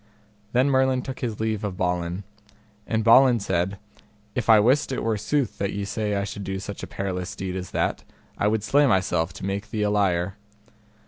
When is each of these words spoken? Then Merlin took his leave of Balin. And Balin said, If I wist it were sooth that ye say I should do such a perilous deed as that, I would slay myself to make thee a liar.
Then 0.53 0.67
Merlin 0.71 1.03
took 1.03 1.19
his 1.19 1.39
leave 1.39 1.63
of 1.63 1.77
Balin. 1.77 2.23
And 2.87 3.03
Balin 3.03 3.39
said, 3.39 3.77
If 4.33 4.49
I 4.49 4.59
wist 4.59 4.91
it 4.91 5.03
were 5.03 5.15
sooth 5.15 5.59
that 5.59 5.73
ye 5.73 5.85
say 5.85 6.15
I 6.15 6.23
should 6.23 6.43
do 6.43 6.57
such 6.57 6.81
a 6.81 6.87
perilous 6.87 7.35
deed 7.35 7.55
as 7.55 7.69
that, 7.69 8.03
I 8.35 8.47
would 8.47 8.63
slay 8.63 8.87
myself 8.87 9.31
to 9.33 9.45
make 9.45 9.69
thee 9.69 9.83
a 9.83 9.91
liar. 9.91 10.37